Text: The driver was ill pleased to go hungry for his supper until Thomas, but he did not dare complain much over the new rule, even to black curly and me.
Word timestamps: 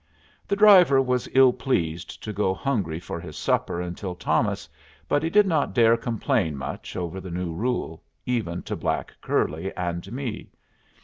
The 0.47 0.55
driver 0.55 0.99
was 0.99 1.29
ill 1.33 1.53
pleased 1.53 2.23
to 2.23 2.33
go 2.33 2.55
hungry 2.55 2.99
for 2.99 3.19
his 3.19 3.37
supper 3.37 3.79
until 3.79 4.15
Thomas, 4.15 4.67
but 5.07 5.21
he 5.21 5.29
did 5.29 5.45
not 5.45 5.75
dare 5.75 5.95
complain 5.95 6.57
much 6.57 6.95
over 6.95 7.21
the 7.21 7.29
new 7.29 7.53
rule, 7.53 8.01
even 8.25 8.63
to 8.63 8.75
black 8.75 9.13
curly 9.21 9.71
and 9.77 10.11
me. 10.11 10.49